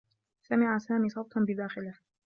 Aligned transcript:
سمع 0.41 0.77
سامي 0.77 1.09
صوتا 1.09 1.39
بداخله. 1.47 1.93